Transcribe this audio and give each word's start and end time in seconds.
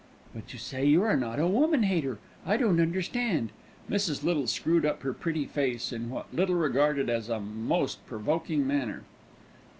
"But 0.33 0.51
you 0.51 0.57
say 0.57 0.83
you 0.83 1.03
are 1.03 1.15
not 1.15 1.37
a 1.37 1.45
woman 1.45 1.83
hater; 1.83 2.17
I 2.43 2.57
don't 2.57 2.79
understand." 2.81 3.51
Mrs. 3.87 4.23
Little 4.23 4.47
screwed 4.47 4.83
up 4.83 5.03
her 5.03 5.13
pretty 5.13 5.45
face 5.45 5.93
in 5.93 6.09
what 6.09 6.33
Little 6.33 6.55
regarded 6.55 7.07
as 7.07 7.29
a 7.29 7.39
most 7.39 8.03
provoking 8.07 8.65
manner. 8.65 9.03